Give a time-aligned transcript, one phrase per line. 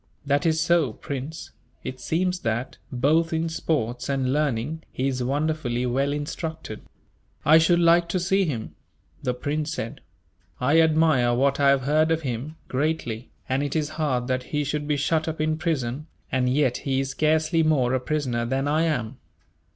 [0.25, 1.51] "That is so, Prince.
[1.83, 6.81] It seems that, both in sports and learning, he is wonderfully well instructed."
[7.45, 8.73] "I should like to see him,"
[9.21, 10.01] the prince said.
[10.59, 14.63] "I admire what I have heard of him, greatly, and it is hard that he
[14.63, 18.67] should be shut up in prison; and yet he is scarcely more a prisoner than
[18.67, 19.19] I am."